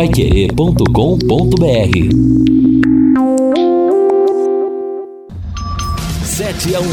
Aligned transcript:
Paiquerê.com.br 0.00 0.80
7 6.24 6.74
a 6.74 6.80
1 6.80 6.84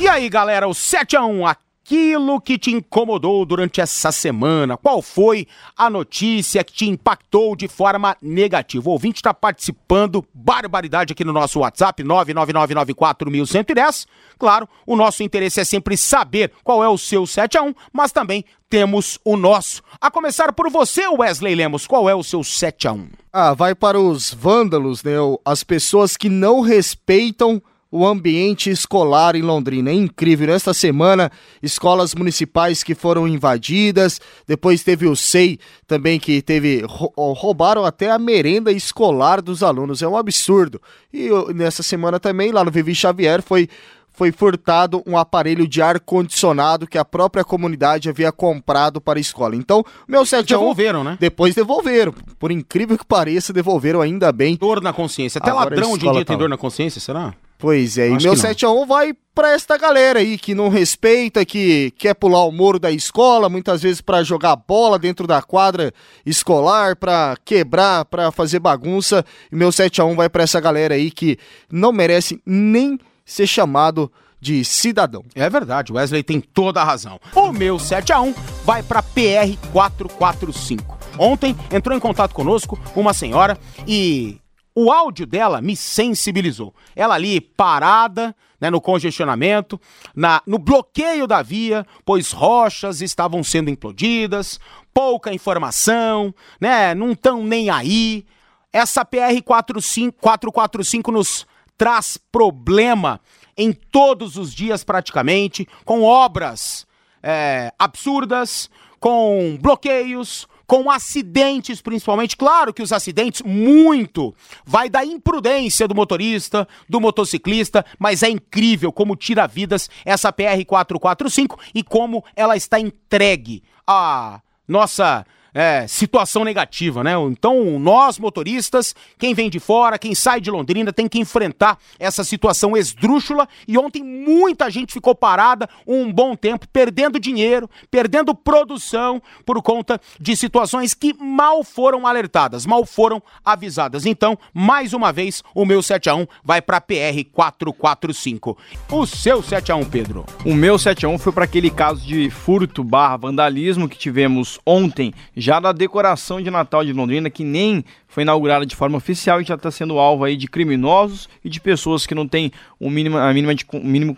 E 0.00 0.08
aí, 0.08 0.30
galera, 0.30 0.66
o 0.66 0.72
7 0.72 1.18
a 1.18 1.26
1 1.26 1.46
aquilo 1.84 2.40
que 2.40 2.56
te 2.56 2.70
incomodou 2.70 3.44
durante 3.44 3.78
essa 3.78 4.10
semana. 4.10 4.74
Qual 4.74 5.02
foi 5.02 5.46
a 5.76 5.90
notícia 5.90 6.64
que 6.64 6.72
te 6.72 6.88
impactou 6.88 7.54
de 7.54 7.68
forma 7.68 8.16
negativa? 8.22 8.88
O 8.88 8.92
ouvinte 8.92 9.16
está 9.16 9.34
participando, 9.34 10.24
barbaridade 10.32 11.12
aqui 11.12 11.22
no 11.22 11.32
nosso 11.32 11.60
WhatsApp, 11.60 12.02
999941110. 12.02 14.06
Claro, 14.38 14.66
o 14.86 14.96
nosso 14.96 15.22
interesse 15.22 15.60
é 15.60 15.64
sempre 15.64 15.98
saber 15.98 16.52
qual 16.64 16.82
é 16.82 16.88
o 16.88 16.96
seu 16.96 17.26
7 17.26 17.58
a 17.58 17.62
1 17.62 17.74
mas 17.92 18.10
também 18.10 18.46
temos 18.70 19.18
o 19.22 19.36
nosso. 19.36 19.82
A 20.00 20.10
começar 20.10 20.54
por 20.54 20.70
você, 20.70 21.06
Wesley 21.06 21.54
Lemos, 21.54 21.86
qual 21.86 22.08
é 22.08 22.14
o 22.14 22.24
seu 22.24 22.42
7 22.42 22.88
a 22.88 22.92
1 22.92 23.08
Ah, 23.30 23.52
vai 23.52 23.74
para 23.74 24.00
os 24.00 24.32
vândalos, 24.32 25.04
né? 25.04 25.16
As 25.44 25.62
pessoas 25.62 26.16
que 26.16 26.30
não 26.30 26.62
respeitam 26.62 27.62
o 27.94 28.04
ambiente 28.04 28.70
escolar 28.70 29.36
em 29.36 29.42
Londrina. 29.42 29.88
É 29.88 29.94
incrível. 29.94 30.48
Nesta 30.48 30.74
semana, 30.74 31.30
escolas 31.62 32.12
municipais 32.12 32.82
que 32.82 32.92
foram 32.92 33.28
invadidas, 33.28 34.20
depois 34.48 34.82
teve 34.82 35.06
o 35.06 35.14
SEI 35.14 35.60
também 35.86 36.18
que 36.18 36.42
teve 36.42 36.84
roubaram 37.16 37.84
até 37.84 38.10
a 38.10 38.18
merenda 38.18 38.72
escolar 38.72 39.40
dos 39.40 39.62
alunos. 39.62 40.02
É 40.02 40.08
um 40.08 40.16
absurdo. 40.16 40.82
E 41.12 41.28
nessa 41.54 41.84
semana 41.84 42.18
também, 42.18 42.50
lá 42.50 42.64
no 42.64 42.70
Vivi 42.72 42.96
Xavier, 42.96 43.40
foi 43.40 43.68
foi 44.16 44.30
furtado 44.30 45.02
um 45.04 45.18
aparelho 45.18 45.66
de 45.66 45.82
ar 45.82 45.98
condicionado 45.98 46.86
que 46.86 46.96
a 46.96 47.04
própria 47.04 47.44
comunidade 47.44 48.08
havia 48.08 48.30
comprado 48.30 49.00
para 49.00 49.18
a 49.18 49.20
escola. 49.20 49.56
Então, 49.56 49.84
meu 50.06 50.24
7 50.24 50.50
devolveram, 50.50 51.02
né? 51.02 51.16
Depois 51.18 51.52
devolveram. 51.52 52.14
Por 52.38 52.52
incrível 52.52 52.96
que 52.96 53.04
pareça, 53.04 53.52
devolveram 53.52 54.00
ainda 54.00 54.30
bem. 54.30 54.54
Dor 54.54 54.80
na 54.80 54.92
consciência. 54.92 55.40
Até 55.40 55.50
Agora 55.50 55.70
ladrão 55.70 55.98
de 55.98 56.08
dia 56.08 56.24
tem 56.24 56.38
dor 56.38 56.48
na 56.48 56.56
consciência, 56.56 57.00
será? 57.00 57.34
Pois 57.58 57.96
é, 57.96 58.08
e 58.08 58.10
meu 58.10 58.34
7x1 58.34 58.86
vai 58.86 59.14
para 59.34 59.52
esta 59.52 59.76
galera 59.76 60.20
aí 60.20 60.36
que 60.38 60.54
não 60.54 60.68
respeita, 60.68 61.44
que 61.44 61.92
quer 61.98 62.14
pular 62.14 62.44
o 62.44 62.52
muro 62.52 62.78
da 62.78 62.90
escola, 62.90 63.48
muitas 63.48 63.82
vezes 63.82 64.00
para 64.00 64.22
jogar 64.22 64.54
bola 64.56 64.98
dentro 64.98 65.26
da 65.26 65.40
quadra 65.42 65.92
escolar, 66.24 66.94
para 66.94 67.36
quebrar, 67.44 68.04
para 68.04 68.30
fazer 68.30 68.58
bagunça. 68.58 69.24
E 69.50 69.56
meu 69.56 69.70
7x1 69.70 70.14
vai 70.14 70.28
para 70.28 70.42
essa 70.42 70.60
galera 70.60 70.94
aí 70.94 71.10
que 71.10 71.38
não 71.70 71.92
merece 71.92 72.40
nem 72.44 72.98
ser 73.24 73.46
chamado 73.46 74.10
de 74.44 74.62
cidadão. 74.62 75.24
É 75.34 75.48
verdade, 75.48 75.90
Wesley 75.90 76.22
tem 76.22 76.38
toda 76.38 76.82
a 76.82 76.84
razão. 76.84 77.18
O 77.34 77.50
meu 77.50 77.78
7 77.78 78.12
a 78.12 78.20
1 78.20 78.34
vai 78.62 78.82
para 78.82 79.02
PR 79.02 79.56
445. 79.72 80.98
Ontem 81.18 81.56
entrou 81.72 81.96
em 81.96 82.00
contato 82.00 82.34
conosco 82.34 82.78
uma 82.94 83.14
senhora 83.14 83.56
e 83.86 84.38
o 84.74 84.90
áudio 84.90 85.26
dela 85.26 85.60
me 85.60 85.76
sensibilizou. 85.76 86.74
Ela 86.96 87.14
ali 87.14 87.40
parada, 87.40 88.34
né, 88.60 88.70
no 88.70 88.80
congestionamento, 88.80 89.80
na, 90.14 90.42
no 90.46 90.58
bloqueio 90.58 91.26
da 91.26 91.42
via, 91.42 91.86
pois 92.04 92.32
rochas 92.32 93.00
estavam 93.00 93.44
sendo 93.44 93.70
implodidas, 93.70 94.58
pouca 94.92 95.32
informação, 95.32 96.34
né, 96.60 96.94
não 96.94 97.14
tão 97.14 97.44
nem 97.44 97.70
aí. 97.70 98.26
Essa 98.72 99.04
PR 99.04 99.40
445 99.44 101.12
nos 101.12 101.46
traz 101.76 102.16
problema 102.16 103.20
em 103.56 103.72
todos 103.72 104.36
os 104.36 104.52
dias 104.52 104.82
praticamente, 104.82 105.68
com 105.84 106.02
obras 106.02 106.86
é, 107.22 107.72
absurdas, 107.78 108.68
com 108.98 109.56
bloqueios, 109.60 110.48
com 110.66 110.90
acidentes 110.90 111.80
principalmente. 111.80 112.36
Claro 112.36 112.72
que 112.72 112.82
os 112.82 112.92
acidentes, 112.92 113.42
muito, 113.42 114.34
vai 114.64 114.88
da 114.88 115.04
imprudência 115.04 115.86
do 115.86 115.94
motorista, 115.94 116.66
do 116.88 117.00
motociclista, 117.00 117.84
mas 117.98 118.22
é 118.22 118.28
incrível 118.28 118.92
como 118.92 119.16
tira 119.16 119.46
vidas 119.46 119.88
essa 120.04 120.32
PR 120.32 120.64
445 120.66 121.58
e 121.74 121.82
como 121.82 122.24
ela 122.34 122.56
está 122.56 122.78
entregue 122.80 123.62
à 123.86 124.40
nossa 124.66 125.26
é, 125.54 125.86
situação 125.86 126.44
negativa, 126.44 127.04
né? 127.04 127.12
Então, 127.30 127.78
nós 127.78 128.18
motoristas, 128.18 128.94
quem 129.16 129.32
vem 129.32 129.48
de 129.48 129.60
fora, 129.60 129.98
quem 129.98 130.14
sai 130.14 130.40
de 130.40 130.50
Londrina, 130.50 130.92
tem 130.92 131.08
que 131.08 131.20
enfrentar 131.20 131.78
essa 131.98 132.24
situação 132.24 132.76
esdrúxula. 132.76 133.48
E 133.68 133.78
ontem 133.78 134.02
muita 134.02 134.68
gente 134.68 134.92
ficou 134.92 135.14
parada 135.14 135.68
um 135.86 136.12
bom 136.12 136.34
tempo, 136.34 136.66
perdendo 136.72 137.20
dinheiro, 137.20 137.70
perdendo 137.90 138.34
produção 138.34 139.22
por 139.46 139.62
conta 139.62 140.00
de 140.18 140.34
situações 140.34 140.92
que 140.92 141.14
mal 141.14 141.62
foram 141.62 142.06
alertadas, 142.06 142.66
mal 142.66 142.84
foram 142.84 143.22
avisadas. 143.44 144.04
Então, 144.04 144.36
mais 144.52 144.92
uma 144.92 145.12
vez, 145.12 145.42
o 145.54 145.64
meu 145.64 145.82
7 145.82 146.10
a 146.10 146.16
1 146.16 146.26
vai 146.42 146.60
para 146.60 146.80
PR 146.80 147.24
445. 147.32 148.58
O 148.90 149.06
seu 149.06 149.42
7 149.42 149.70
a 149.70 149.76
1, 149.76 149.84
Pedro? 149.84 150.26
O 150.44 150.54
meu 150.54 150.78
7 150.78 151.06
a 151.06 151.08
1 151.08 151.18
foi 151.18 151.32
para 151.32 151.44
aquele 151.44 151.70
caso 151.70 152.04
de 152.04 152.28
furto/vandalismo 152.30 153.88
que 153.88 153.96
tivemos 153.96 154.58
ontem 154.66 155.14
já 155.44 155.60
da 155.60 155.72
decoração 155.72 156.40
de 156.40 156.50
Natal 156.50 156.82
de 156.82 156.92
Londrina, 156.94 157.28
que 157.28 157.44
nem 157.44 157.84
foi 158.08 158.22
inaugurada 158.22 158.64
de 158.64 158.74
forma 158.74 158.96
oficial 158.96 159.42
e 159.42 159.44
já 159.44 159.56
está 159.56 159.70
sendo 159.70 159.98
alvo 159.98 160.24
aí 160.24 160.38
de 160.38 160.48
criminosos 160.48 161.28
e 161.44 161.50
de 161.50 161.60
pessoas 161.60 162.06
que 162.06 162.14
não 162.14 162.26
têm 162.26 162.50
o 162.80 162.88
mínimo, 162.88 163.18
a 163.18 163.30
mínima 163.30 163.54
de, 163.54 163.66
um 163.74 163.84
mínimo 163.84 164.16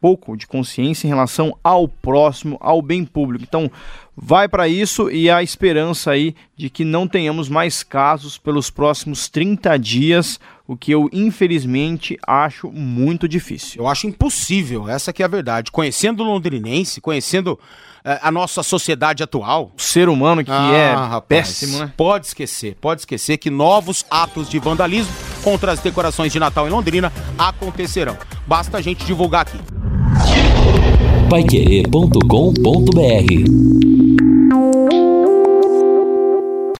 pouco 0.00 0.36
de 0.36 0.46
consciência 0.46 1.06
em 1.06 1.10
relação 1.10 1.56
ao 1.62 1.88
próximo, 1.88 2.56
ao 2.60 2.80
bem 2.80 3.04
público. 3.04 3.44
Então, 3.46 3.70
vai 4.16 4.48
para 4.48 4.68
isso 4.68 5.10
e 5.10 5.28
a 5.28 5.42
esperança 5.42 6.12
aí 6.12 6.34
de 6.56 6.70
que 6.70 6.84
não 6.84 7.06
tenhamos 7.06 7.48
mais 7.48 7.82
casos 7.82 8.38
pelos 8.38 8.70
próximos 8.70 9.28
30 9.28 9.76
dias, 9.78 10.40
o 10.66 10.76
que 10.76 10.90
eu 10.90 11.08
infelizmente 11.12 12.18
acho 12.26 12.70
muito 12.70 13.28
difícil. 13.28 13.82
Eu 13.82 13.88
acho 13.88 14.06
impossível, 14.06 14.88
essa 14.88 15.12
que 15.12 15.22
é 15.22 15.26
a 15.26 15.28
verdade. 15.28 15.70
Conhecendo 15.70 16.22
o 16.22 16.26
londrinense, 16.26 17.00
conhecendo 17.00 17.58
é, 18.06 18.20
a 18.22 18.30
nossa 18.30 18.62
sociedade 18.62 19.24
atual. 19.24 19.72
O 19.76 19.82
ser 19.82 20.08
humano 20.08 20.44
que 20.44 20.50
ah, 20.50 20.72
é 20.72 20.94
rapaz, 20.94 21.24
péssimo, 21.26 21.80
né? 21.80 21.92
Pode 21.96 22.26
esquecer, 22.26 22.76
pode 22.80 23.00
esquecer 23.00 23.36
que 23.36 23.50
novos 23.50 24.04
atos 24.08 24.48
de 24.48 24.60
vandalismo 24.60 25.12
contra 25.42 25.72
as 25.72 25.80
decorações 25.80 26.32
de 26.32 26.38
Natal 26.38 26.68
em 26.68 26.70
Londrina 26.70 27.12
acontecerão. 27.36 28.16
Basta 28.46 28.78
a 28.78 28.80
gente 28.80 29.04
divulgar 29.04 29.42
aqui. 29.42 29.85
Paiquerê.com.br 31.28 33.95